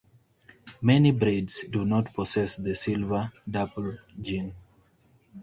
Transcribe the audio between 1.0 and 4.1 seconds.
breeds do not possess the silver dapple